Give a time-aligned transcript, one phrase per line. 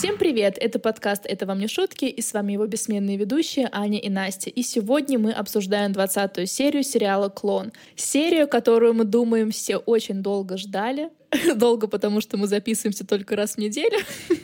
[0.00, 0.56] Всем привет!
[0.58, 4.48] Это подкаст «Это вам не шутки» и с вами его бессменные ведущие Аня и Настя.
[4.48, 7.70] И сегодня мы обсуждаем 20-ю серию сериала «Клон».
[7.96, 11.10] Серию, которую мы думаем все очень долго ждали.
[11.54, 13.98] Долго, потому что мы записываемся только раз в неделю.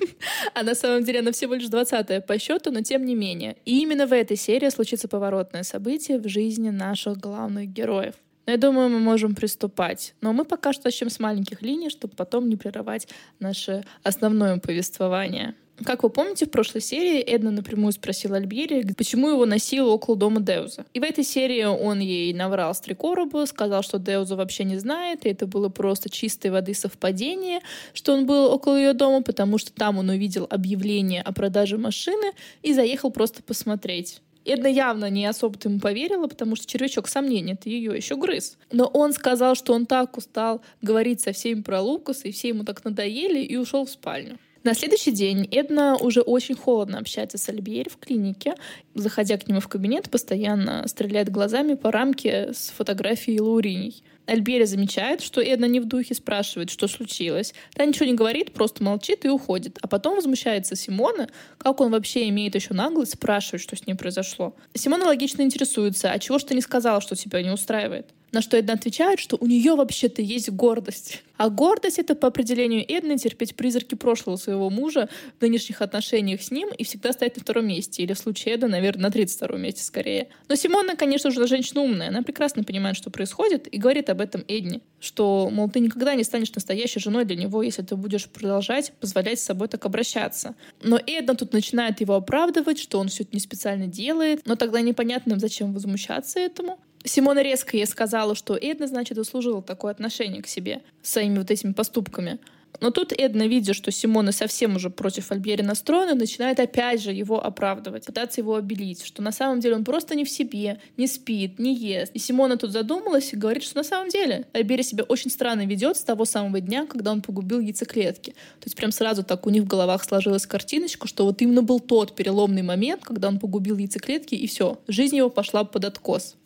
[0.54, 3.56] а на самом деле она всего лишь 20-я по счету, но тем не менее.
[3.64, 8.14] И именно в этой серии случится поворотное событие в жизни наших главных героев.
[8.46, 10.14] Но я думаю, мы можем приступать.
[10.20, 13.08] Но мы пока что начнем с маленьких линий, чтобы потом не прерывать
[13.40, 15.54] наше основное повествование.
[15.84, 20.40] Как вы помните, в прошлой серии Эдна напрямую спросила Альбери, почему его носило около дома
[20.40, 20.86] Деуза.
[20.94, 24.78] И в этой серии он ей наврал с три короба, сказал, что Деуза вообще не
[24.78, 27.60] знает, и это было просто чистой воды совпадение,
[27.92, 32.32] что он был около ее дома, потому что там он увидел объявление о продаже машины
[32.62, 34.22] и заехал просто посмотреть.
[34.46, 38.56] Эдна явно не особо-то ему поверила, потому что червячок сомнения ты ее еще грыз.
[38.70, 42.64] Но он сказал, что он так устал говорить со всеми про Лукаса, и все ему
[42.64, 44.38] так надоели, и ушел в спальню.
[44.66, 48.56] На следующий день Эдна уже очень холодно общается с Альбьери в клинике.
[48.94, 54.02] Заходя к нему в кабинет, постоянно стреляет глазами по рамке с фотографией Лауриней.
[54.26, 57.54] Альбери замечает, что Эдна не в духе, спрашивает, что случилось.
[57.74, 59.78] Та ничего не говорит, просто молчит и уходит.
[59.82, 64.54] А потом возмущается Симона, как он вообще имеет еще наглость спрашивать, что с ней произошло.
[64.74, 68.10] Симона логично интересуется, а чего ж ты не сказала, что тебя не устраивает?
[68.36, 71.22] На что Эдна отвечает, что у нее вообще-то есть гордость.
[71.38, 76.50] А гордость— это по определению Эдны терпеть призраки прошлого своего мужа в нынешних отношениях с
[76.50, 78.02] ним и всегда стоять на втором месте.
[78.02, 80.28] Или в случае Эда, наверное, на 32-м месте скорее.
[80.48, 82.08] Но Симона, конечно же, женщина умная.
[82.08, 84.82] Она прекрасно понимает, что происходит, и говорит об этом Эдне.
[85.00, 89.40] Что, мол, ты никогда не станешь настоящей женой для него, если ты будешь продолжать позволять
[89.40, 90.54] с собой так обращаться.
[90.82, 94.42] Но Эдна тут начинает его оправдывать, что он все это не специально делает.
[94.44, 96.78] Но тогда непонятно, зачем возмущаться этому.
[97.08, 101.72] Симона резко ей сказала, что Эдна, значит, заслужила такое отношение к себе своими вот этими
[101.72, 102.38] поступками.
[102.80, 107.44] Но тут Эдна, видя, что Симона совсем уже против Альбери настроена, начинает опять же его
[107.44, 111.58] оправдывать, пытаться его обелить, что на самом деле он просто не в себе, не спит,
[111.58, 112.12] не ест.
[112.14, 115.96] И Симона тут задумалась и говорит, что на самом деле Альбери себя очень странно ведет
[115.96, 118.32] с того самого дня, когда он погубил яйцеклетки.
[118.32, 121.80] То есть прям сразу так у них в головах сложилась картиночка, что вот именно был
[121.80, 126.36] тот переломный момент, когда он погубил яйцеклетки, и все, жизнь его пошла под откос.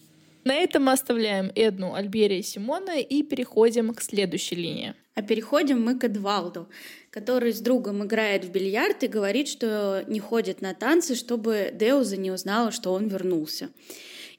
[0.45, 4.95] На этом мы оставляем Эдну, Альбери и Симона и переходим к следующей линии.
[5.15, 6.69] А переходим мы к Эдвалду,
[7.11, 12.17] который с другом играет в бильярд и говорит, что не ходит на танцы, чтобы Деуза
[12.17, 13.69] не узнала, что он вернулся.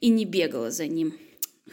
[0.00, 1.14] И не бегала за ним.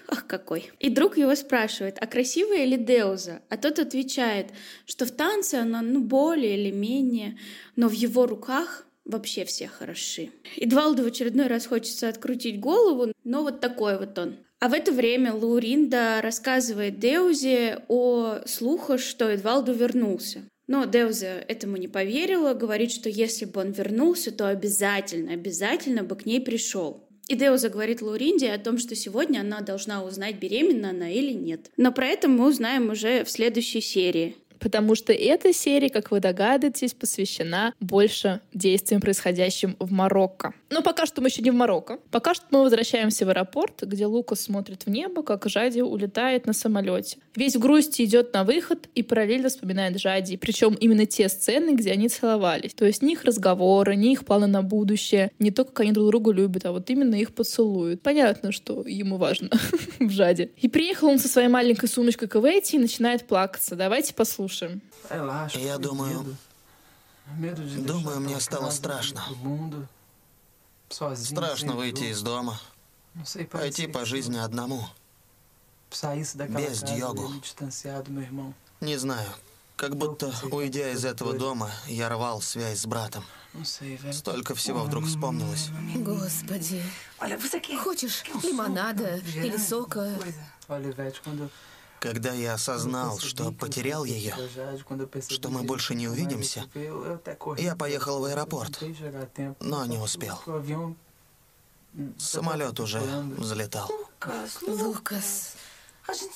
[0.08, 0.72] Ах, какой.
[0.80, 3.42] И друг его спрашивает, а красивая ли Деуза?
[3.50, 4.52] А тот отвечает,
[4.86, 7.40] что в танце она ну, более или менее,
[7.76, 10.31] но в его руках вообще все хороши.
[10.58, 14.38] Эдвалду в очередной раз хочется открутить голову, но вот такой вот он.
[14.59, 20.42] А в это время Лауринда рассказывает Деузе о слухах, что Эдвалду вернулся.
[20.68, 26.16] Но Деуза этому не поверила, говорит, что если бы он вернулся, то обязательно, обязательно бы
[26.16, 27.08] к ней пришел.
[27.28, 31.72] И Деуза говорит Лауринде о том, что сегодня она должна узнать, беременна она или нет.
[31.78, 36.20] Но про это мы узнаем уже в следующей серии потому что эта серия, как вы
[36.20, 40.53] догадываетесь, посвящена больше действиям, происходящим в Марокко.
[40.70, 42.00] Но пока что мы еще не в Марокко.
[42.12, 46.53] Пока что мы возвращаемся в аэропорт, где Лукас смотрит в небо, как Жади улетает на
[46.53, 47.18] самолете.
[47.40, 50.36] Весь в грусти идет на выход и параллельно вспоминает Жади.
[50.36, 52.74] Причем именно те сцены, где они целовались.
[52.74, 56.10] То есть не их разговоры, не их планы на будущее, не то, как они друг
[56.10, 58.02] друга любят, а вот именно их поцелуют.
[58.02, 59.52] Понятно, что ему важно
[60.02, 60.52] в Жаде.
[60.58, 63.78] И приехал он со своей маленькой сумочкой к Эвейти и начинает плакаться.
[63.78, 64.82] Давайте послушаем.
[65.10, 66.36] Я думаю...
[67.88, 69.24] Думаю, мне стало страшно.
[71.16, 72.60] Страшно выйти из дома,
[73.50, 74.90] пойти по жизни одному,
[76.50, 77.32] без Дьогу.
[78.82, 79.30] Не знаю,
[79.76, 83.24] как будто, уйдя из этого дома, я рвал связь с братом.
[84.12, 85.70] Столько всего вдруг вспомнилось.
[85.96, 86.84] Господи.
[87.84, 90.18] Хочешь лимонада или сока?
[92.00, 94.36] Когда я осознал, что потерял ее,
[95.30, 96.66] что мы больше не увидимся,
[97.58, 98.81] я поехал в аэропорт,
[99.60, 100.40] но не успел.
[102.18, 103.00] Самолет уже
[103.38, 103.90] взлетал.
[104.68, 105.56] Лукас,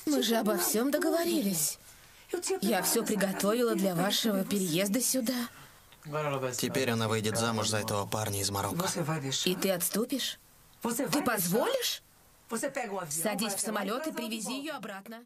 [0.05, 1.79] мы же обо всем договорились.
[2.61, 5.49] Я все приготовила для вашего переезда сюда.
[6.57, 8.87] Теперь она выйдет замуж за этого парня из Марокко.
[9.45, 10.39] И ты отступишь?
[10.81, 12.03] Ты позволишь?
[13.09, 15.23] Садись в самолет и привези ее обратно.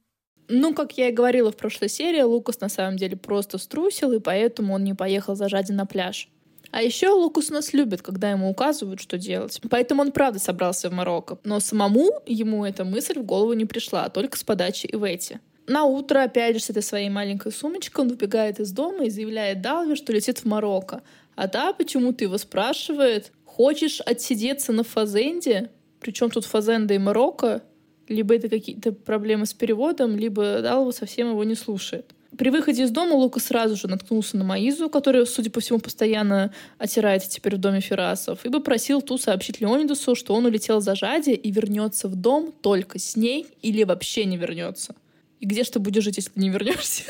[0.49, 4.19] Ну, как я и говорила в прошлой серии, Лукас на самом деле просто струсил, и
[4.19, 6.29] поэтому он не поехал за Жади на пляж.
[6.77, 9.59] А еще Лукас нас любит, когда ему указывают, что делать.
[9.67, 11.39] Поэтому он правда собрался в Марокко.
[11.43, 15.39] Но самому ему эта мысль в голову не пришла, а только с подачи Ивети.
[15.65, 19.59] На утро, опять же, с этой своей маленькой сумочкой он выбегает из дома и заявляет
[19.59, 21.01] Далве, что летит в Марокко.
[21.35, 25.71] А да, почему-то его спрашивает, хочешь отсидеться на Фазенде?
[25.99, 27.63] Причем тут Фазенда и Марокко?
[28.07, 32.13] Либо это какие-то проблемы с переводом, либо Далва совсем его не слушает.
[32.35, 36.53] При выходе из дома Лука сразу же наткнулся на Маизу, которая, судя по всему, постоянно
[36.77, 41.33] отирается теперь в доме Ферасов, и попросил ту сообщить Леонидусу, что он улетел за Жаде
[41.33, 44.95] и вернется в дом только с ней или вообще не вернется.
[45.39, 47.03] И где ж ты будешь жить, если не вернешься?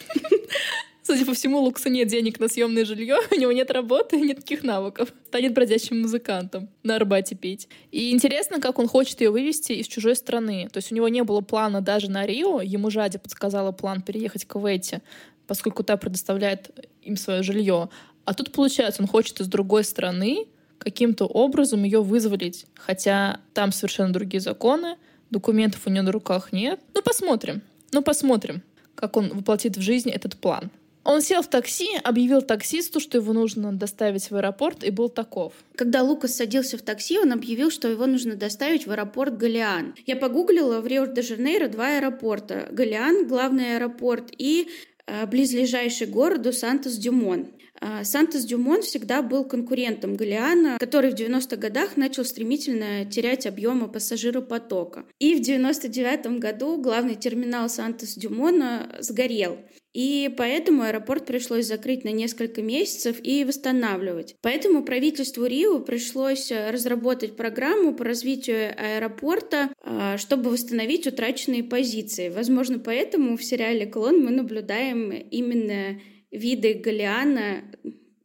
[1.07, 4.63] Судя по всему, Лукса нет денег на съемное жилье, у него нет работы, нет таких
[4.63, 5.13] навыков.
[5.27, 7.69] Станет бродячим музыкантом на Арбате петь.
[7.94, 10.68] И интересно, как он хочет ее вывести из чужой страны.
[10.69, 14.44] То есть у него не было плана даже на Рио, ему Жади подсказала план переехать
[14.44, 15.01] к Кувейте,
[15.48, 16.71] поскольку та предоставляет
[17.01, 17.88] им свое жилье.
[18.25, 22.65] А тут, получается, он хочет из другой страны каким-то образом ее вызволить.
[22.75, 24.98] Хотя там совершенно другие законы,
[25.30, 26.81] документов у нее на руках нет.
[26.94, 27.62] Ну, посмотрим.
[27.94, 28.62] Ну, посмотрим,
[28.94, 30.69] как он воплотит в жизнь этот план.
[31.07, 35.54] Он сел в такси, объявил таксисту, что его нужно доставить в аэропорт, и был таков.
[35.77, 39.95] Когда Лукас садился в такси, он объявил, что его нужно доставить в аэропорт Галиан.
[40.06, 42.68] Я погуглила в Рио-де-Жанейро два аэропорта.
[42.71, 44.68] Галиан— главный аэропорт, и
[45.06, 47.53] э, близлежащий городу Сантос-Дюмон.
[47.80, 55.06] А, Сантос-Дюмон всегда был конкурентом Галиана, который в 90-х годах начал стремительно терять объемы пассажиропотока.
[55.19, 59.60] И в 99 году главный терминал Сантос-Дюмона сгорел.
[59.97, 64.35] И поэтому аэропорт пришлось закрыть на несколько месяцев и восстанавливать.
[64.44, 72.29] Поэтому правительству Рио пришлось разработать программу по развитию аэропорта, а, чтобы восстановить утраченные позиции.
[72.29, 77.63] Возможно, поэтому в сериале «Клон» мы наблюдаем именно виды Галиана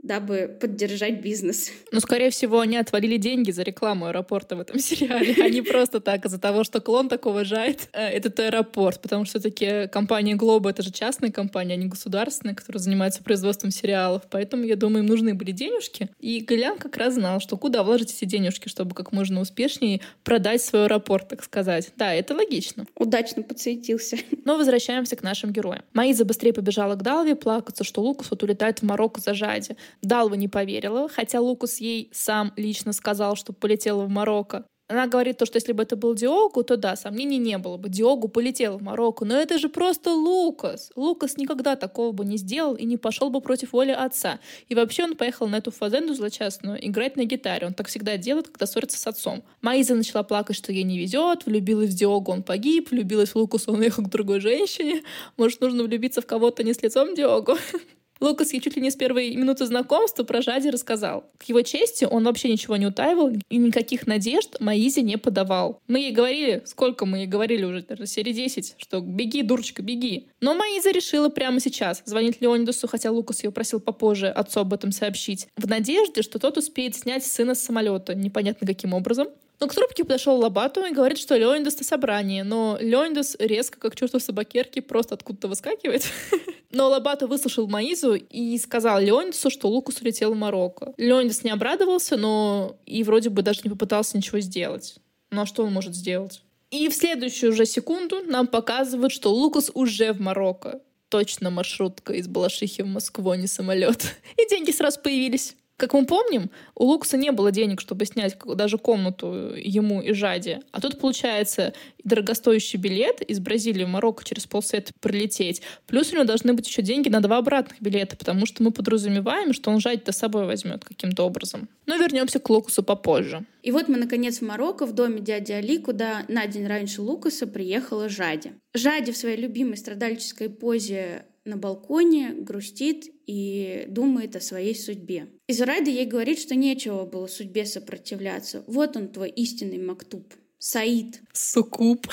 [0.02, 1.70] дабы поддержать бизнес.
[1.92, 6.00] Ну, скорее всего, они отвалили деньги за рекламу аэропорта в этом сериале, а не просто
[6.00, 10.70] так, из-за того, что клон так уважает э, этот аэропорт, потому что все-таки компания Глоба—
[10.70, 15.06] это же частная компания, а не государственная, которая занимается производством сериалов, поэтому, я думаю, им
[15.06, 19.12] нужны были денежки, и Галян как раз знал, что куда вложить эти денежки, чтобы как
[19.12, 21.92] можно успешнее продать свой аэропорт, так сказать.
[21.96, 22.86] Да, это логично.
[22.96, 24.16] Удачно подсуетился.
[24.44, 25.82] Но возвращаемся к нашим героям.
[25.92, 29.76] Маиза быстрее побежала к Далве плакаться, что Лукас вот улетает в Марокко за Жади.
[30.00, 34.64] Далва не поверила, хотя Лукас ей сам лично сказал, что полетела в Марокко.
[34.92, 37.88] Она говорит то, что если бы это был Диогу, то да, сомнений не было бы.
[37.88, 39.24] Диогу полетел в Марокко.
[39.24, 40.90] Но это же просто Лукас.
[40.96, 44.38] Лукас никогда такого бы не сделал и не пошел бы против воли отца.
[44.68, 47.68] И вообще он поехал на эту фазенду злочастную играть на гитаре.
[47.68, 49.42] Он так всегда делает, когда ссорится с отцом.
[49.62, 51.46] Маиза начала плакать, что ей не везет.
[51.46, 52.90] Влюбилась в Диогу, он погиб.
[52.90, 55.02] Влюбилась в Лукаса, он уехал к другой женщине.
[55.38, 57.56] Может, нужно влюбиться в кого-то не с лицом Диогу.
[58.22, 61.24] Лукас ей чуть ли не с первой минуты знакомства про Жади рассказал.
[61.38, 65.80] К его чести, он вообще ничего не утаивал и никаких надежд Маизе не подавал.
[65.88, 70.28] Мы ей говорили, сколько мы ей говорили уже, даже серии 10, что беги, дурочка, беги.
[70.40, 74.92] Но Маиза решила прямо сейчас звонить Леонидусу, хотя Лукас ее просил попозже отцу об этом
[74.92, 79.28] сообщить, в надежде, что тот успеет снять сына с самолета, непонятно каким образом.
[79.62, 83.94] Но к трубке подошел Лобату и говорит, что Леонидас на собрании, но Леонидас резко, как
[83.94, 86.04] чертов собакерки, просто откуда-то выскакивает.
[86.72, 90.94] Но Лобату выслушал Маизу и сказал Леонидасу, что Лукас улетел в Марокко.
[90.96, 94.96] Леонидас не обрадовался, но и вроде бы даже не попытался ничего сделать.
[95.30, 96.42] Ну а что он может сделать?
[96.72, 100.80] И в следующую же секунду нам показывают, что Лукас уже в Марокко.
[101.08, 104.16] Точно маршрутка из Балашихи в Москву, а не самолет.
[104.36, 105.54] И деньги сразу появились.
[105.82, 110.60] Как мы помним, у Лукаса не было денег, чтобы снять даже комнату ему и Жаде.
[110.70, 111.74] А тут, получается,
[112.04, 115.60] дорогостоящий билет из Бразилии в Марокко через полсвета прилететь.
[115.88, 119.52] Плюс у него должны быть еще деньги на два обратных билета, потому что мы подразумеваем,
[119.52, 121.68] что он Жаде-то с собой возьмет каким-то образом.
[121.86, 123.44] Но вернемся к Лукасу попозже.
[123.64, 127.48] И вот мы, наконец, в Марокко, в доме дяди Али, куда на день раньше Лукаса
[127.48, 128.52] приехала Жади.
[128.72, 135.28] Жади в своей любимой страдальческой позе на балконе, грустит и думает о своей судьбе.
[135.48, 138.64] Изурайда ей говорит, что нечего было судьбе сопротивляться.
[138.66, 140.32] Вот он, твой истинный Мактуб.
[140.58, 141.20] Саид.
[141.32, 142.06] Сукуб.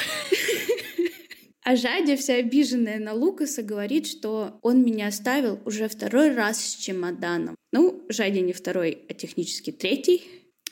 [1.64, 6.76] А Жадя, вся обиженная на Лукаса, говорит, что он меня оставил уже второй раз с
[6.78, 7.56] чемоданом.
[7.72, 10.24] Ну, Жадя не второй, а технически третий.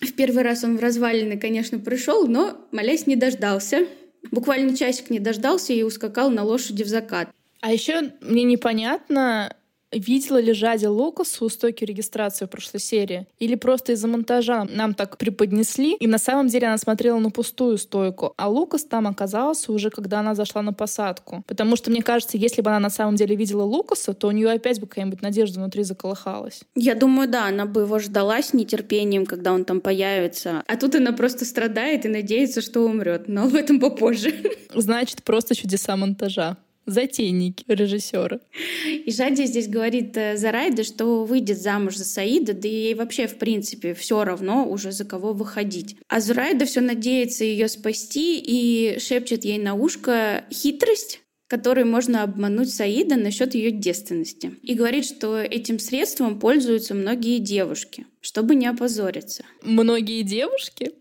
[0.02, 3.88] В первый раз он в развалины, конечно, пришел, но, молясь, не дождался.
[4.32, 7.30] Буквально часик не дождался и ускакал на лошади в закат.
[7.68, 9.54] А еще мне непонятно,
[9.92, 13.26] Видела ли Жади Лукас у стойки регистрации в прошлой серии?
[13.40, 17.78] Или просто из-за монтажа нам так преподнесли, и на самом деле она смотрела на пустую
[17.78, 21.44] стойку, а Лукас там оказался уже, когда она зашла на посадку.
[21.48, 24.52] Потому что, мне кажется, если бы она на самом деле видела Лукаса, то у нее
[24.52, 26.64] опять бы какая-нибудь надежда внутри заколыхалась.
[26.76, 30.64] Я думаю, да, она бы его ждала с нетерпением, когда он там появится.
[30.68, 33.30] А тут она просто страдает и надеется, что умрет.
[33.30, 34.34] Но об этом попозже.
[34.74, 36.58] Значит, просто чудеса монтажа
[36.88, 38.40] затейники режиссера.
[38.88, 43.28] И Жади здесь говорит э, Зарайда, что выйдет замуж за Саида, да и ей вообще,
[43.28, 45.98] в принципе, все равно уже за кого выходить.
[46.08, 52.74] А Зурайда все надеется ее спасти и шепчет ей на ушко хитрость, которой можно обмануть
[52.74, 54.56] Саида насчет ее девственности.
[54.64, 59.44] И говорит, что этим средством пользуются многие девушки, чтобы не опозориться.
[59.62, 60.92] Многие девушки?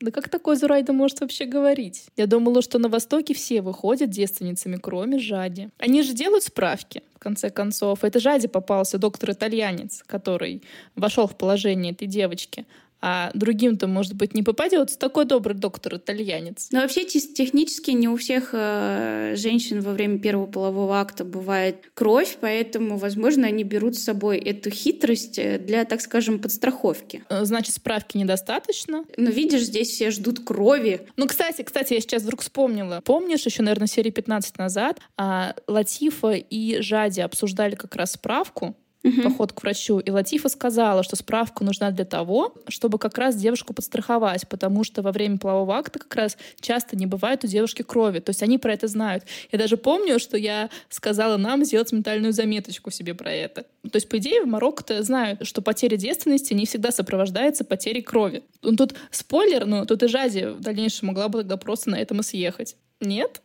[0.00, 2.06] Да как такой Зурайда может вообще говорить?
[2.16, 5.70] Я думала, что на Востоке все выходят девственницами, кроме Жади.
[5.78, 8.02] Они же делают справки, в конце концов.
[8.02, 10.62] Это Жади попался доктор-итальянец, который
[10.96, 12.66] вошел в положение этой девочки
[13.06, 16.68] а другим-то, может быть, не попадется такой добрый доктор-итальянец.
[16.70, 22.38] Но вообще технически не у всех э, женщин во время первого полового акта бывает кровь,
[22.40, 27.22] поэтому, возможно, они берут с собой эту хитрость э, для, так скажем, подстраховки.
[27.28, 29.04] Э, значит, справки недостаточно?
[29.18, 31.06] Но видишь, здесь все ждут крови.
[31.18, 33.02] Ну, кстати, кстати, я сейчас вдруг вспомнила.
[33.04, 39.22] Помнишь, еще, наверное, серии 15 назад а, Латифа и Жади обсуждали как раз справку, угу.
[39.22, 39.98] поход к врачу.
[40.00, 45.02] И Латифа сказала, что справка нужна для того, чтобы как раз девушку подстраховать, потому что
[45.02, 48.20] во время полового акта как раз часто не бывает у девушки крови.
[48.20, 49.24] То есть они про это знают.
[49.52, 53.62] Я даже помню, что я сказала нам сделать ментальную заметочку себе про это.
[53.82, 58.42] То есть, по идее, в Марокко-то знают, что потеря девственности не всегда сопровождается потерей крови.
[58.62, 62.20] Ну, тут спойлер, но тут и Жади в дальнейшем могла бы тогда просто на этом
[62.20, 62.76] и съехать.
[63.00, 63.42] Нет?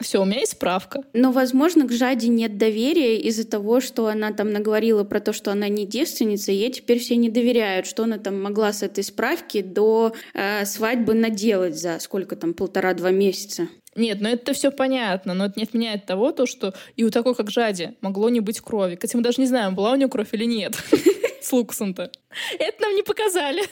[0.00, 1.02] Все, у меня есть справка.
[1.12, 5.52] Но, возможно, к Жаде нет доверия из-за того, что она там наговорила про то, что
[5.52, 9.04] она не девственница, и ей теперь все не доверяют, что она там могла с этой
[9.04, 13.68] справки до э, свадьбы наделать за сколько там, полтора-два месяца.
[13.94, 17.34] Нет, ну это все понятно, но это не отменяет того, то, что и у такой,
[17.34, 18.96] как Жади, могло не быть крови.
[18.96, 20.76] Кстати, мы даже не знаем, была у нее кровь или нет
[21.42, 22.10] с Лукасом-то.
[22.58, 23.62] Это нам не показали.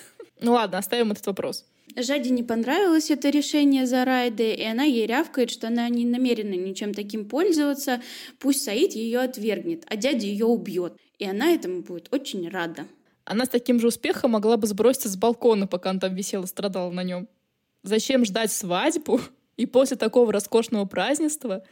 [0.40, 1.64] Ну ладно, оставим этот вопрос.
[1.96, 6.94] Жаде не понравилось это решение Зарайды, и она ей рявкает, что она не намерена ничем
[6.94, 8.02] таким пользоваться,
[8.38, 10.96] пусть Саид ее отвергнет, а дядя ее убьет.
[11.18, 12.86] И она этому будет очень рада.
[13.24, 16.46] Она с таким же успехом могла бы сброситься с балкона, пока он там висел и
[16.46, 17.28] страдал на нем.
[17.82, 19.20] Зачем ждать свадьбу
[19.56, 21.64] и после такого роскошного празднества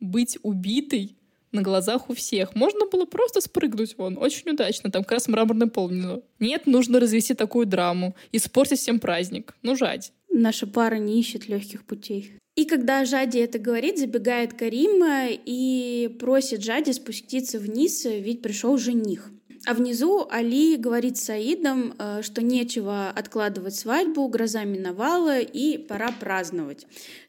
[0.00, 1.16] быть убитой
[1.52, 2.54] на глазах у всех.
[2.54, 4.18] Можно было просто спрыгнуть вон.
[4.18, 4.90] Очень удачно.
[4.90, 6.22] Там как раз мраморный пол внизу.
[6.38, 8.14] Нет, нужно развести такую драму.
[8.32, 9.54] Испортить всем праздник.
[9.62, 10.12] Ну, жать.
[10.30, 12.32] Наша пара не ищет легких путей.
[12.56, 19.30] И когда Жади это говорит, забегает Карима и просит Жади спуститься вниз, ведь пришел жених.
[19.66, 26.86] А внизу Али говорит Саидам, э, что нечего откладывать свадьбу, гроза миновала и пора праздновать.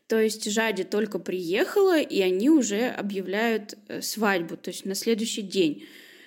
[0.07, 5.41] То есть Жади только приехала, и они уже объявляют э, свадьбу, то есть на следующий
[5.41, 5.85] день.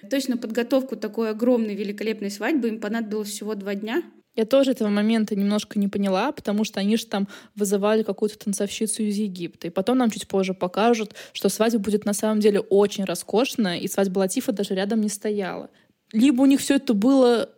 [0.08, 4.02] То есть на подготовку такой огромной, великолепной свадьбы им понадобилось всего два дня.
[4.36, 9.02] Я тоже этого момента немножко не поняла, потому что они же там вызывали какую-то танцовщицу
[9.02, 9.66] из Египта.
[9.66, 13.88] И потом нам чуть позже покажут, что свадьба будет на самом деле очень роскошная, и
[13.88, 15.70] свадьба Латифа даже рядом не стояла.
[16.12, 17.50] Либо у них все это было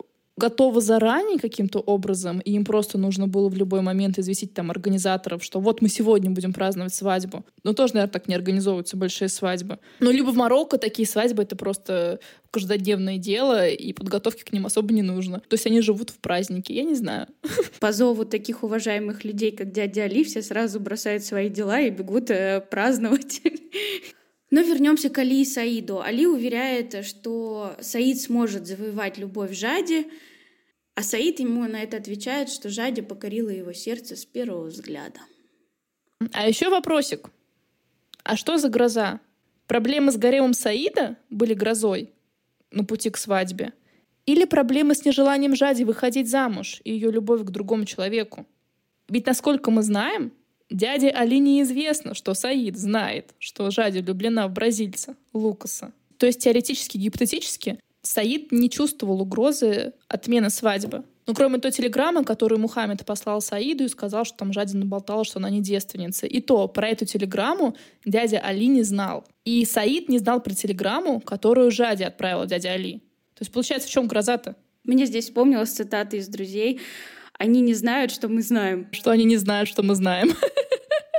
[0.43, 5.45] готовы заранее каким-то образом, и им просто нужно было в любой момент известить там организаторов,
[5.45, 7.45] что вот мы сегодня будем праздновать свадьбу.
[7.63, 9.79] Но тоже, наверное, так не организовываются большие свадьбы.
[10.01, 12.19] Но либо в Марокко такие свадьбы— это просто
[12.51, 15.39] каждодневное дело, и подготовки к ним особо не нужно.
[15.49, 17.29] То есть они живут в празднике, я не знаю.
[17.81, 22.31] По зову таких уважаемых людей, как дядя Али, все сразу бросают свои дела и бегут
[22.31, 23.43] э, праздновать.
[24.51, 26.03] Но вернемся к Али и Саиду.
[26.03, 30.07] Али уверяет, что Саид сможет завоевать любовь Жади,
[30.95, 35.21] а Саид ему на это отвечает, что Жади покорила его сердце с первого взгляда.
[36.33, 37.31] А еще вопросик.
[38.25, 39.21] А что за гроза?
[39.67, 42.13] Проблемы с гаремом Саида были грозой
[42.71, 43.73] на пути к свадьбе?
[44.27, 48.47] Или проблемы с нежеланием Жади выходить замуж и ее любовь к другому человеку?
[49.09, 50.33] Ведь, насколько мы знаем,
[50.71, 55.93] Дяде Али неизвестно, что Саид знает, что Жади влюблена в бразильца Лукаса.
[56.19, 61.05] То есть теоретически, гипотетически, Саид не чувствовал угрозы отмены свадьбы.
[61.27, 65.39] Ну, кроме той телеграммы, которую Мухаммед послал Саиду и сказал, что там Жади наболтала, что
[65.39, 66.27] она не девственница.
[66.27, 69.25] И то про эту телеграмму дядя Али не знал.
[69.45, 72.99] И Саид не знал про телеграмму, которую Жади отправила дядя Али.
[73.35, 74.57] То есть, получается, в чем гроза-то?
[74.83, 76.81] Мне здесь вспомнилась цитата из «Друзей».
[77.39, 78.89] Они не знают, что мы знаем.
[78.91, 80.33] Что они не знают, что мы знаем.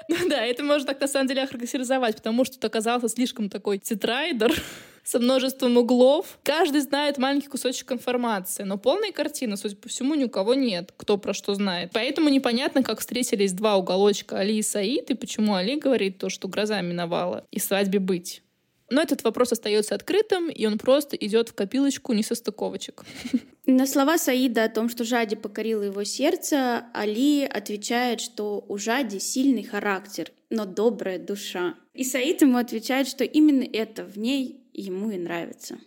[0.10, 3.80] Ну да, это можно так на самом деле охарактеризовать, потому что это оказался слишком такой
[3.80, 4.54] тетрайдер
[5.04, 6.40] со множеством углов.
[6.44, 10.94] Каждый знает маленький кусочек информации, но полной картины, судя по всему, ни у кого нет,
[10.98, 11.92] кто про что знает.
[11.94, 16.48] Поэтому непонятно, как встретились два уголочка Али и Саид, и почему Али говорит то, что
[16.48, 18.42] гроза миновала, и свадьбе быть.
[18.90, 23.04] Но этот вопрос остается открытым, и он просто идет в копилочку несостыковочек.
[23.66, 29.20] На слова Саида о том, что Жади покорила его сердце, Али отвечает, что у Жади
[29.20, 31.76] сильный характер, но добрая душа.
[31.94, 35.78] И Саид ему отвечает, что именно это в ней ему и нравится.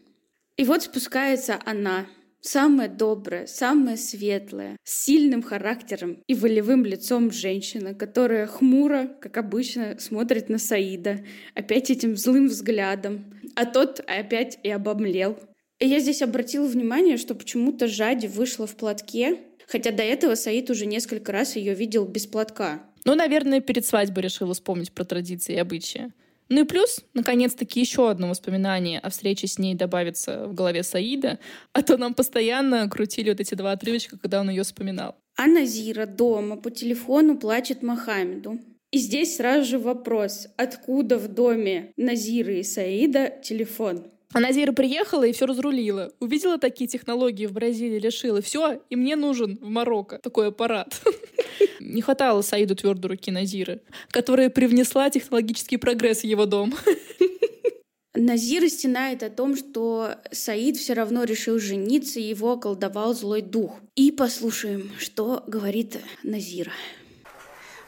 [0.56, 2.06] И вот спускается она,
[2.40, 9.98] самая добрая, самая светлая, с сильным характером и волевым лицом женщина, которая хмуро, как обычно,
[9.98, 11.24] смотрит на Саида,
[11.54, 15.38] опять этим злым взглядом, а тот опять и обомлел.
[15.78, 20.70] И я здесь обратила внимание, что почему-то Жади вышла в платке, хотя до этого Саид
[20.70, 22.82] уже несколько раз ее видел без платка.
[23.04, 26.12] Ну, наверное, перед свадьбой решила вспомнить про традиции и обычаи.
[26.48, 31.38] Ну и плюс, наконец-таки, еще одно воспоминание о встрече с ней добавится в голове Саида,
[31.72, 35.16] а то нам постоянно крутили вот эти два отрывочка, когда он ее вспоминал.
[35.36, 38.58] А Назира дома по телефону плачет Мохаммеду.
[38.92, 44.06] И здесь сразу же вопрос, откуда в доме Назиры и Саида телефон?
[44.32, 46.12] А Назира приехала и все разрулила.
[46.20, 51.00] Увидела такие технологии в Бразилии, решила, все, и мне нужен в Марокко такой аппарат.
[51.80, 56.74] Не хватало Саиду твердой руки Назиры, которая привнесла технологический прогресс в его дом.
[58.14, 63.78] Назир стенает о том, что Саид все равно решил жениться, и его околдовал злой дух.
[63.94, 66.72] И послушаем, что говорит Назира.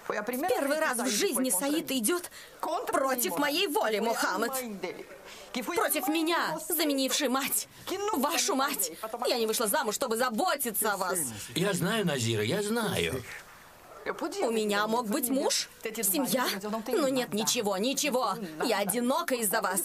[0.07, 4.53] Первый раз в жизни Саид идет против моей воли, Мухаммед.
[5.53, 7.69] Против меня, заменивший мать.
[8.15, 8.93] Вашу мать.
[9.27, 11.19] Я не вышла замуж, чтобы заботиться о вас.
[11.55, 13.23] Я знаю, Назира, я знаю.
[14.07, 16.47] У меня мог быть муж, семья,
[16.89, 18.35] но нет ничего, ничего.
[18.65, 19.81] Я одинока из-за вас.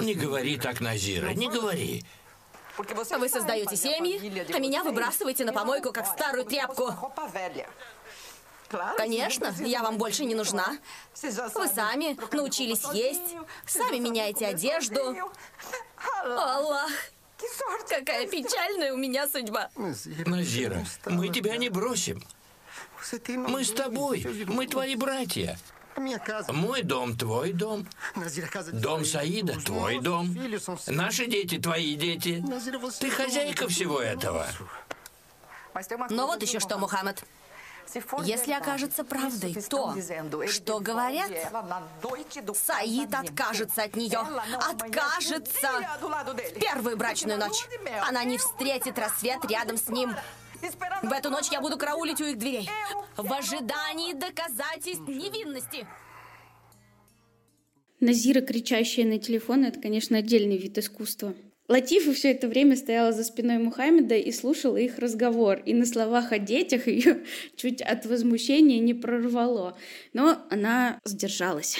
[0.00, 2.04] Не говори так, Назира, не говори.
[2.78, 4.20] Вы создаете семьи,
[4.54, 6.92] а меня выбрасываете на помойку, как старую тряпку.
[8.96, 10.78] Конечно, я вам больше не нужна.
[11.22, 12.34] Вы сами.
[12.34, 13.36] научились есть,
[13.66, 15.16] сами меняете одежду.
[16.24, 16.90] Аллах,
[17.88, 19.70] какая печальная у меня судьба.
[19.76, 22.22] Назира, мы тебя не бросим.
[23.26, 25.58] Мы с тобой, мы твои братья.
[26.48, 27.86] Мой дом– твой дом.
[28.72, 30.36] Дом Саида– твой дом.
[30.86, 32.44] Наши дети– твои дети.
[33.00, 34.46] Ты хозяйка всего этого.
[36.10, 37.22] Но вот еще что, Мухаммад.
[38.24, 39.94] Если окажется правдой то,
[40.48, 41.30] что говорят,
[42.54, 44.18] Саид откажется от нее.
[44.58, 45.68] Откажется.
[46.00, 47.66] В первую брачную ночь.
[48.06, 50.14] Она не встретит рассвет рядом с ним.
[51.02, 52.68] В эту ночь я буду караулить у их дверей.
[53.16, 55.86] В ожидании доказательств невинности.
[58.00, 61.34] Назира, кричащая на телефон, это, конечно, отдельный вид искусства.
[61.68, 65.60] Латифа все это время стояла за спиной Мухаммеда и слушала их разговор.
[65.64, 67.24] И на словах о детях ее
[67.56, 69.76] чуть от возмущения не прорвало.
[70.12, 71.76] Но она сдержалась.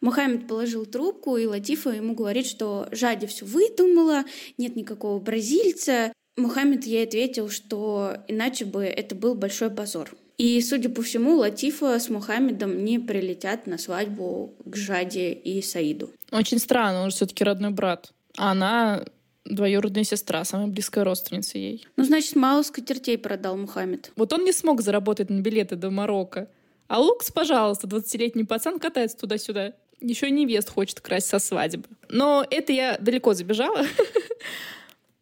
[0.00, 4.24] Мухаммед положил трубку, и Латифа ему говорит, что Жади все выдумала,
[4.56, 6.12] нет никакого бразильца.
[6.40, 10.10] Мухаммед ей ответил, что иначе бы это был большой позор.
[10.38, 16.10] И, судя по всему, Латифа с Мухаммедом не прилетят на свадьбу к Жаде и Саиду.
[16.32, 18.12] Очень странно, он же все-таки родной брат.
[18.38, 19.04] А она
[19.44, 21.86] двоюродная сестра, самая близкая родственница ей.
[21.96, 24.12] Ну, значит, мало скатертей продал Мухаммед.
[24.16, 26.48] Вот он не смог заработать на билеты до Марокко.
[26.88, 29.74] А Лукс, пожалуйста, 20-летний пацан катается туда-сюда.
[30.00, 31.84] Еще и невест хочет красть со свадьбы.
[32.08, 33.84] Но это я далеко забежала.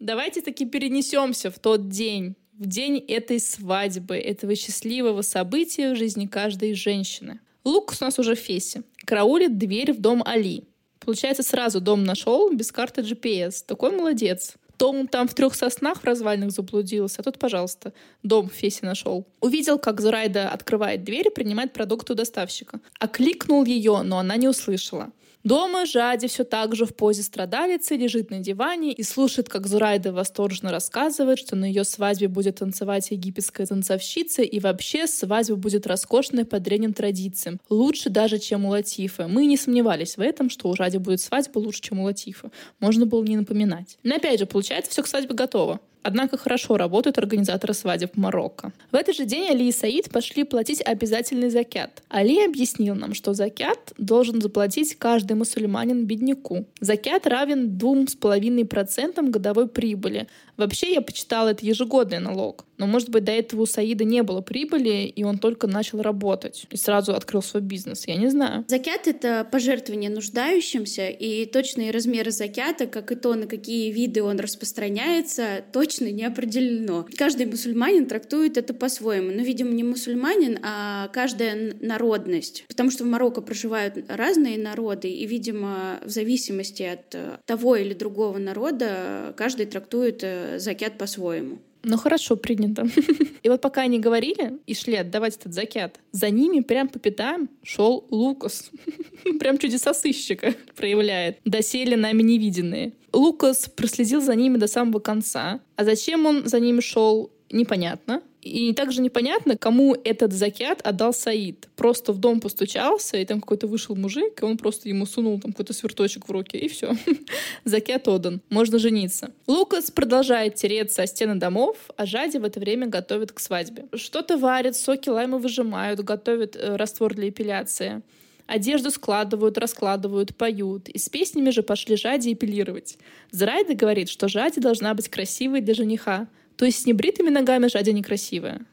[0.01, 6.27] Давайте таки перенесемся в тот день, в день этой свадьбы, этого счастливого события в жизни
[6.27, 7.41] каждой женщины.
[7.65, 8.85] Лукс у нас уже в Фесе.
[9.05, 10.65] Караулит дверь в дом Али.
[11.01, 13.65] Получается, сразу дом нашел без карты GPS.
[13.67, 14.55] Такой молодец.
[14.77, 19.27] То он там в трех соснах в развалинах заблудился, а тут, пожалуйста, дом Феси нашел.
[19.41, 22.79] Увидел, как Зурайда открывает дверь и принимает продукты у доставщика.
[23.01, 25.11] Окликнул ее, но она не услышала.
[25.49, 30.13] Дома Жади все так же в позе страдалицы лежит на диване и слушает, как Зурайда
[30.13, 36.45] восторженно рассказывает, что на ее свадьбе будет танцевать египетская танцовщица и вообще свадьба будет роскошной
[36.45, 37.61] по древним традициям.
[37.71, 39.27] Лучше даже, чем у Латифа.
[39.27, 42.51] Мы не сомневались в этом, что у Жади будет свадьба лучше, чем у Латифа.
[42.79, 43.97] Можно было не напоминать.
[44.03, 45.81] Но опять же, получается, все к свадьбе готово.
[46.09, 48.73] Однако хорошо работают организаторы свадеб Марокко.
[48.91, 52.03] В этот же день Али и Саид пошли платить обязательный закят.
[52.09, 56.65] Али объяснил нам, что закят должен заплатить каждый мусульманин бедняку.
[56.81, 60.29] Закят равен 2,5% годовой прибыли.
[60.59, 62.67] Вообще, я почитала, это ежегодный налог.
[62.79, 66.67] Но, может быть, до этого у Саида не было прибыли, и он только начал работать
[66.71, 68.07] и сразу открыл свой бизнес.
[68.07, 68.65] Я не знаю.
[68.69, 74.39] Закят— это пожертвование нуждающимся, и точные размеры закята, как и то, на какие виды он
[74.39, 77.07] распространяется, точно не определено.
[77.17, 79.31] Каждый мусульманин трактует это по-своему.
[79.33, 82.65] Но, видимо, не мусульманин, а каждая народность.
[82.69, 88.39] Потому что в Марокко проживают разные народы, и, видимо, в зависимости от того или другого
[88.39, 91.59] народа, каждый трактует э, закят по-своему.
[91.85, 92.87] Ну хорошо, принято.
[93.43, 97.49] И вот пока они говорили и шли отдавать этот закят, за ними прям по пятам
[97.63, 98.71] шел Лукас.
[99.39, 101.39] Прям чудеса сыщика проявляет.
[101.45, 102.93] Доселе нами невиденные.
[103.13, 105.61] Лукас проследил за ними до самого конца.
[105.77, 108.23] А зачем он за ними шел, непонятно.
[108.41, 111.69] И также непонятно, кому этот закят отдал Саид.
[111.77, 115.53] Просто в дом постучался, и там какой-то вышел мужик, и он просто ему сунул там
[115.53, 116.95] какой-то сверточек в руки, и все.
[117.65, 118.41] закят отдан.
[118.49, 119.33] Можно жениться.
[119.47, 123.87] Лукас продолжает тереться о стены домов, а Жади в это время готовит к свадьбе.
[123.95, 128.03] Что-то варит, соки лайма выжимают, готовят э, раствор для эпиляции.
[128.47, 130.89] Одежду складывают, раскладывают, поют.
[130.89, 132.97] И с песнями же пошли Жади эпилировать.
[133.31, 136.29] Зрайда говорит, что Жади должна быть красивой для жениха,
[136.59, 138.67] то есть с небритыми ногами Жадя некрасивая.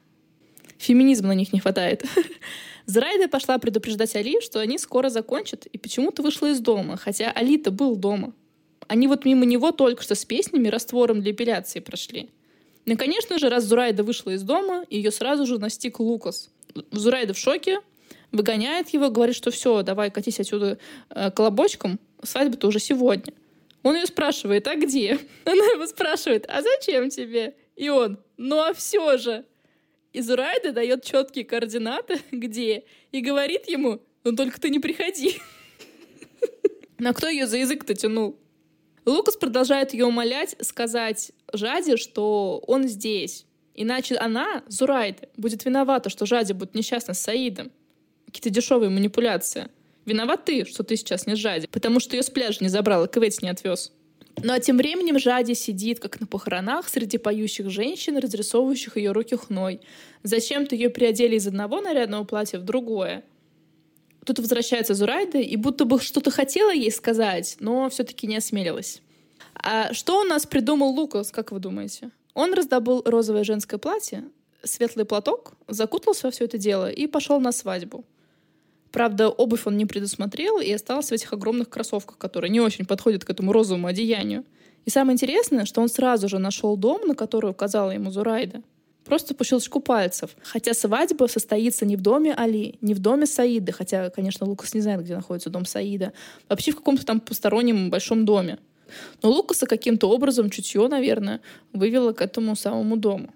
[0.80, 2.04] Феминизма на них не хватает.
[2.88, 7.70] Зрайда пошла предупреждать Али, что они скоро закончат, и почему-то вышла из дома, хотя Али-то
[7.70, 8.34] был дома.
[8.88, 12.30] Они вот мимо него только что с песнями раствором для эпиляции прошли.
[12.86, 16.50] Ну, конечно же, раз Зурайда вышла из дома, ее сразу же настиг Лукас.
[16.92, 17.82] Зурайда в шоке,
[18.32, 20.80] выгоняет его, говорит, что все, давай катись отсюда
[21.12, 23.34] э, колобочком, свадьба-то уже сегодня.
[23.84, 25.20] Он ее спрашивает, а где?
[25.46, 27.54] Она его спрашивает, а зачем тебе?
[27.76, 29.46] И он, ну а все же.
[30.14, 35.42] И Зурайда дает четкие координаты, где, и говорит ему, ну только ты не приходи.
[36.98, 38.40] Но кто ее за язык-то тянул?
[39.06, 43.46] Лукас продолжает ее умолять, сказать Жаде, что он здесь.
[43.76, 47.72] Иначе она, Зурайда, будет виновата, что Жаде будет несчастна с Саидом.
[48.26, 49.70] Какие-то дешевые манипуляции.
[50.06, 53.08] Виноват ты, что ты сейчас не Жаде, потому что ее с пляжа не забрал и
[53.08, 53.92] к не отвез.
[54.44, 59.36] Ну а тем временем Жади сидит, как на похоронах, среди поющих женщин, разрисовывающих ее руки
[59.36, 59.82] хной.
[60.24, 63.24] Зачем-то ее приодели из одного нарядного платья в другое.
[64.26, 69.02] Тут возвращается Зурайда и будто бы что-то хотела ей сказать, но все-таки не осмелилась.
[69.54, 72.10] А что у нас придумал Лукас, как вы думаете?
[72.34, 74.26] Он раздобыл розовое женское платье,
[74.64, 78.04] светлый платок, закутался во все это дело и пошел на свадьбу.
[78.96, 83.26] Правда, обувь он не предусмотрел и остался в этих огромных кроссовках, которые не очень подходят
[83.26, 84.46] к этому розовому одеянию.
[84.86, 88.62] И самое интересное, что он сразу же нашел дом, на который указала ему Зурайда.
[89.04, 90.30] Просто по щелчку пальцев.
[90.44, 94.80] Хотя свадьба состоится не в доме Али, не в доме Саида, хотя, конечно, Лукас не
[94.80, 96.14] знает, где находится дом Саида,
[96.48, 98.60] вообще в каком-то там постороннем большом доме.
[99.22, 101.42] Но Лукаса каким-то образом чутье, наверное,
[101.74, 103.34] вывело к этому самому дому.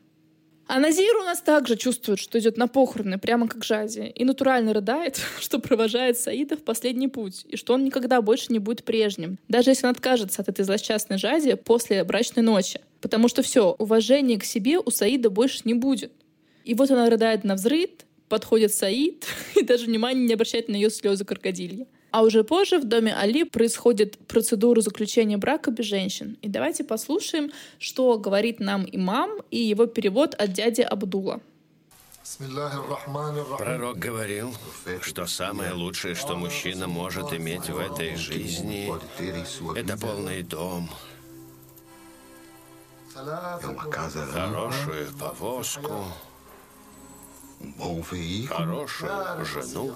[0.72, 4.72] А Назир у нас также чувствует, что идет на похороны, прямо как Жади, и натурально
[4.72, 9.40] рыдает, что провожает Саида в последний путь, и что он никогда больше не будет прежним,
[9.48, 12.82] даже если он откажется от этой злосчастной Жади после брачной ночи.
[13.02, 16.12] Потому что все, уважения к себе у Саида больше не будет.
[16.66, 17.90] И вот она рыдает на взрыв,
[18.28, 21.88] подходит Саид и даже внимания не обращает на ее слезы крокодилья.
[22.12, 26.38] А уже позже в доме Али происходит процедура заключения брака без женщин.
[26.42, 31.42] И давайте послушаем, что говорит нам имам и его перевод от дяди Абдула.
[33.58, 34.54] Пророк говорил,
[35.02, 38.92] что самое лучшее, что мужчина может иметь в этой жизни,
[39.76, 40.90] это полный дом,
[44.32, 46.06] хорошую повозку,
[48.48, 49.96] хорошую жену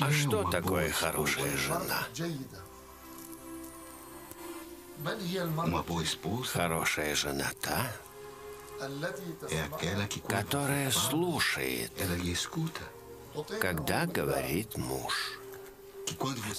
[0.00, 2.06] а что такое хорошая жена?
[6.52, 7.90] Хорошая жена та,
[10.28, 11.92] которая слушает,
[13.60, 15.40] когда говорит муж.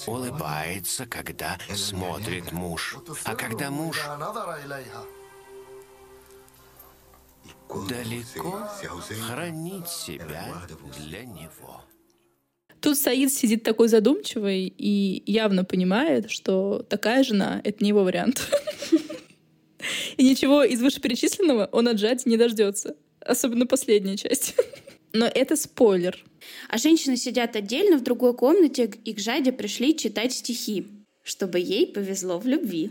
[0.06, 2.96] Улыбается, когда смотрит муж.
[3.24, 4.00] А когда муж
[7.88, 8.68] далеко
[9.28, 10.54] хранить себя
[10.98, 11.82] для него.
[12.80, 18.48] Тут Саид сидит такой задумчивый и явно понимает, что такая жена— это не его вариант.
[20.16, 22.96] И ничего из вышеперечисленного он от Жади не дождется.
[23.20, 24.54] Особенно последняя часть.
[25.12, 26.22] Но это спойлер.
[26.68, 30.86] А женщины сидят отдельно в другой комнате, и к Жаде пришли читать стихи,
[31.22, 32.90] чтобы ей повезло в любви.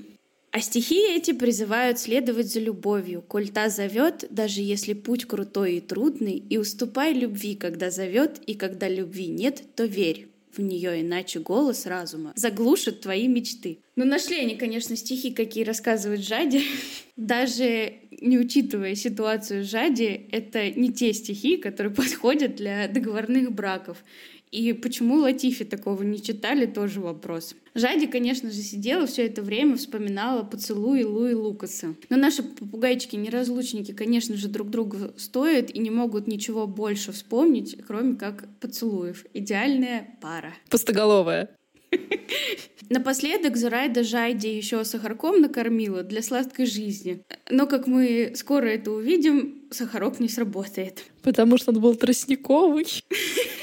[0.52, 5.82] А стихи эти призывают следовать за любовью, коль та зовет, даже если путь крутой и
[5.82, 10.28] трудный, и уступай любви, когда зовет, и когда любви нет, то верь.
[10.52, 13.78] в нее, иначе голос разума заглушит твои мечты.
[13.96, 16.64] Ну, нашли они, конечно, стихи, какие рассказывают Жади.
[17.16, 24.04] Даже не учитывая ситуацию Жади, это не те стихи, которые подходят для договорных браков.
[24.52, 27.56] И почему Латифи такого не читали, тоже вопрос.
[27.76, 31.96] Жади, конечно же, сидела все это время, вспоминала поцелуи Луи Лукаса.
[32.10, 38.16] Но наши попугайчики-неразлучники, конечно же, друг друга стоят и не могут ничего больше вспомнить, кроме
[38.16, 39.26] как поцелуев.
[39.34, 40.54] Идеальная пара.
[40.70, 41.50] Пустоголовая.
[42.90, 47.22] Напоследок Зурайда Жайди еще сахарком накормила для сладкой жизни.
[47.50, 51.04] Но, как мы скоро это увидим, сахарок не сработает.
[51.22, 52.88] Потому что он был тростниковый.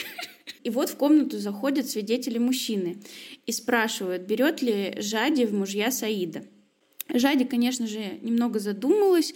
[0.66, 2.96] И вот в комнату заходят свидетели мужчины
[3.46, 6.42] и спрашивают, берет ли Жади в мужья Саида.
[7.14, 9.32] Жади, конечно же, немного задумалась,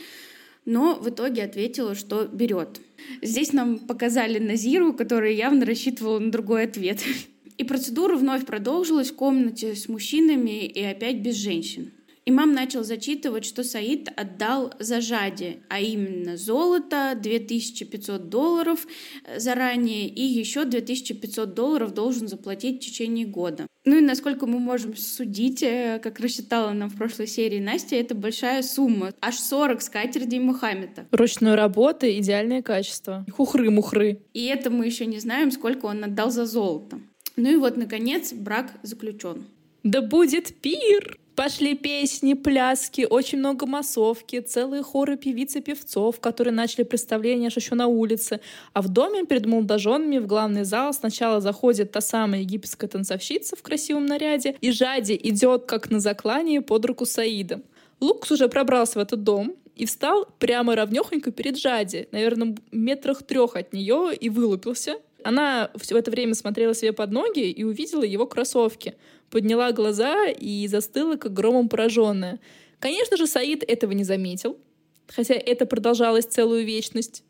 [0.64, 2.81] но в итоге ответила, что берет.
[3.23, 6.99] Здесь нам показали Назиру, которая явно рассчитывала на другой ответ.
[7.59, 11.93] И процедура вновь продолжилась в комнате с мужчинами и опять без женщин.
[12.31, 18.87] Имам начал зачитывать, что Саид отдал за Жади, а именно золото, 2500 долларов
[19.25, 23.66] э, заранее и еще 2500 долларов должен заплатить в течение года.
[23.85, 28.14] Ну и насколько мы можем судить, э, как рассчитала нам в прошлой серии Настя, это
[28.14, 29.12] большая сумма.
[29.21, 31.09] Аж 40 скатертей Мухаммеда.
[31.11, 33.27] Ручной работы, идеальное качество.
[33.29, 34.21] Хухры-мухры.
[34.35, 37.01] И это мы еще не знаем, сколько он отдал за золото.
[37.35, 39.47] Ну и вот, наконец, брак заключен.
[39.83, 41.19] Да будет пир!
[41.42, 47.57] Пошли песни, пляски, очень много массовки, целые хоры певиц и певцов, которые начали представление аж
[47.57, 48.40] еще на улице.
[48.74, 53.62] А в доме перед молодоженами в главный зал сначала заходит та самая египетская танцовщица в
[53.62, 57.62] красивом наряде, и Жади идет как на заклании под руку Саидом.
[58.00, 63.57] Лукс уже пробрался в этот дом и встал прямо ровнёхонько перед Жади, наверное, метрах трех
[63.57, 64.96] от нее, и вылупился.
[65.24, 68.94] Она в это время смотрела себе под ноги и увидела его кроссовки—
[69.31, 72.40] подняла глаза и застыла, как громом пораженная.
[72.79, 74.59] Конечно же, Саид этого не заметил,
[75.07, 77.25] хотя это продолжалось целую вечность.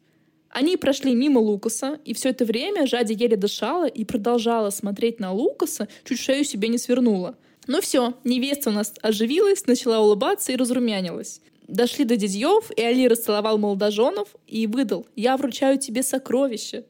[0.48, 5.32] Они прошли мимо Лукаса, и все это время Жади еле дышала и продолжала смотреть на
[5.32, 7.36] Лукаса, чуть шею себе не свернула.
[7.66, 11.40] Ну все, невеста у нас оживилась, начала улыбаться и разрумянилась.
[11.68, 16.84] Дошли до дядьев, и Али расцеловал молодоженов и выдал «Я вручаю тебе сокровище».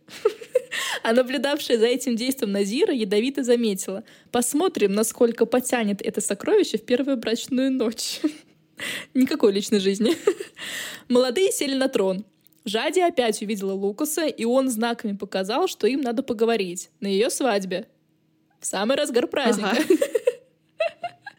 [1.02, 7.16] А наблюдавшая за этим действием Назира ядовито заметила «Посмотрим, насколько потянет это сокровище в первую
[7.16, 8.20] брачную ночь».
[9.14, 10.16] Никакой личной жизни.
[11.08, 12.24] Молодые сели на трон.
[12.64, 17.86] Жади опять увидела Лукаса, и он знаками показал, что им надо поговорить на ее свадьбе.
[18.60, 19.70] В самый разгар праздника.
[19.70, 19.82] Ага.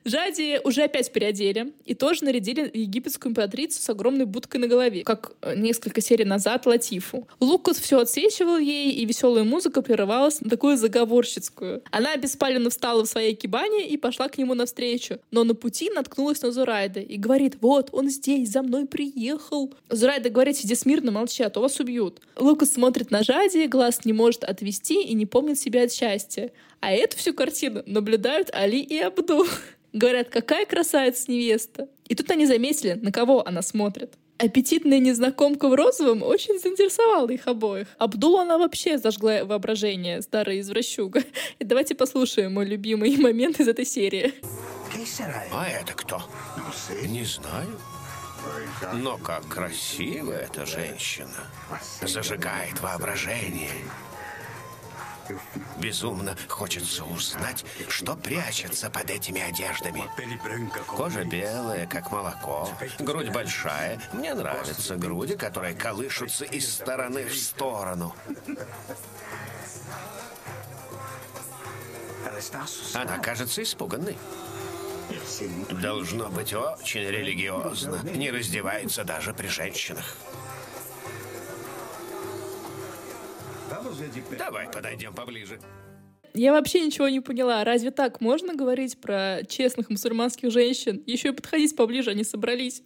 [0.04, 5.34] Жади уже опять переодели и тоже нарядили египетскую императрицу с огромной будкой на голове, как
[5.42, 7.28] э, несколько серий назад Латифу.
[7.40, 11.84] Лукас все отсвечивал ей, и веселая музыка прерывалась на такую заговорщицкую.
[11.92, 16.42] Она беспаленно встала в своей кибане и пошла к нему навстречу, но на пути наткнулась
[16.42, 19.74] на Зурайда и говорит, вот, он здесь, за мной приехал.
[19.90, 22.22] Зурайда говорит, сиди смирно, молчи, а то вас убьют.
[22.38, 26.52] Лукас смотрит на Жади, глаз не может отвести и не помнит себя от счастья.
[26.80, 29.46] А эту всю картину наблюдают Али и Абду.
[29.94, 31.90] Говорят, какая красавица невеста.
[32.08, 34.14] И тут они заметили, на кого она смотрит.
[34.38, 37.88] Аппетитная незнакомка в розовом очень заинтересовала их обоих.
[38.00, 41.22] Абдул она вообще зажгла воображение, старая извращуга.
[41.60, 44.34] И давайте послушаем мой любимый момент из этой серии.
[45.54, 46.24] А это кто?
[47.08, 47.80] Не знаю.
[48.94, 51.48] Но как красива эта женщина.
[52.02, 53.70] Зажигает воображение.
[55.78, 60.04] Безумно хочется узнать, что прячется под этими одеждами.
[60.88, 64.02] Кожа белая, как молоко, грудь большая.
[64.14, 68.16] Мне нравятся груди, которые колышутся из стороны в сторону.
[72.94, 74.18] Она кажется испуганной.
[75.70, 78.00] Должно быть очень религиозно.
[78.04, 80.16] Не раздевается даже при женщинах.
[84.38, 85.60] Давай подойдем поближе.
[86.34, 87.64] Я вообще ничего не поняла.
[87.64, 91.04] Разве так можно говорить про честных мусульманских женщин?
[91.06, 92.84] Еще и подходить поближе они собрались.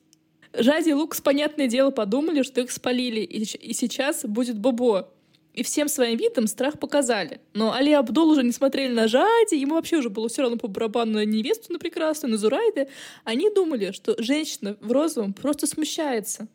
[0.57, 5.11] Жади и Лукс, понятное дело, подумали, что их спалили, и, и сейчас будет Бобо.
[5.53, 7.39] И всем своим видом страх показали.
[7.53, 10.67] Но Али Абдул уже не смотрели на Жади, ему вообще уже было все равно по
[10.67, 12.89] барабану на невесту на прекрасную, на Зурайды.
[13.23, 16.47] Они думали, что женщина в розовом просто смущается.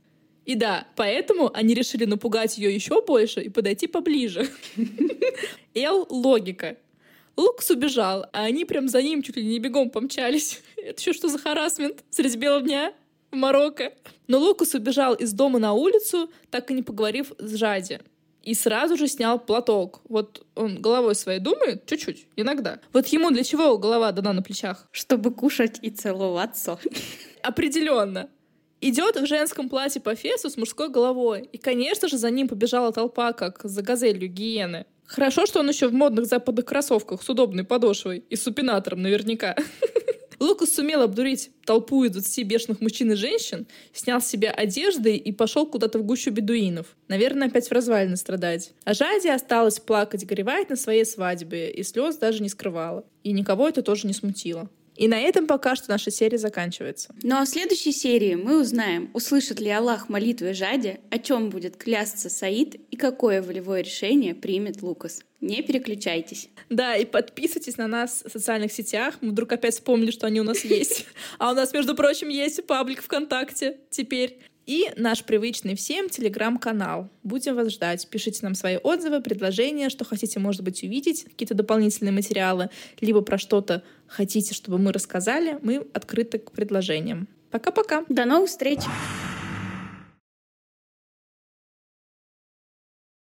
[0.51, 4.49] И да, поэтому они решили напугать ее еще больше и подойти поближе.
[5.75, 6.77] Эл— логика.
[7.37, 10.61] Лукс убежал, а они прям за ним чуть ли не бегом помчались.
[10.77, 12.93] Это еще что за харасмент среди бела дня
[13.31, 13.93] в Марокко?
[14.27, 18.01] Но Лукас убежал из дома на улицу, так и не поговорив с Жади.
[18.43, 20.01] и сразу же снял платок.
[20.09, 22.81] Вот он головой своей думает, чуть-чуть, иногда.
[22.93, 24.89] Вот ему для чего голова дана на плечах?
[24.91, 26.81] Чтобы кушать и целоваться.
[27.45, 28.29] Определенно.
[28.81, 31.49] Идет в женском платье по фесу с мужской головой.
[31.53, 34.87] И, конечно же, за ним побежала толпа, как за газелью гиены.
[35.05, 39.57] Хорошо, что он еще в модных западных кроссовках с удобной подошвой и супинатором наверняка.
[40.40, 45.33] Лукас сумел обдурить толпу из 20 бешеных мужчин и женщин, снял с себя одежды и
[45.33, 46.87] пошел куда-то в гущу бедуинов.
[47.09, 48.73] Наверное, опять в развалины страдать.
[48.85, 53.05] А Жади осталась плакать, горевать на своей свадьбе, и слез даже не скрывала.
[53.23, 54.71] И никого это тоже не смутило.
[55.01, 57.15] И на этом пока что наша серия заканчивается.
[57.23, 61.79] Ну а в следующей серии мы узнаем, услышит ли Аллах молитвы Жади, о чем будет
[61.79, 65.23] клясться Саид и какое волевое решение примет Лукас.
[65.41, 66.51] Не переключайтесь.
[66.69, 69.15] Да, и подписывайтесь на нас в социальных сетях.
[69.23, 71.07] Мы вдруг опять вспомнили, что они у нас есть.
[71.39, 74.39] А у нас, между прочим, есть паблик ВКонтакте теперь.
[74.66, 77.09] И наш привычный всем телеграм-канал.
[77.23, 78.07] Будем вас ждать.
[78.09, 82.70] Пишите нам свои отзывы, предложения, что хотите, может быть, увидеть, какие-то дополнительные материалы,
[83.01, 85.59] либо про что-то хотите, чтобы мы рассказали.
[85.62, 87.29] Мы открыты к предложениям.
[87.51, 88.05] Пока-пока.
[88.09, 88.81] До новых встреч.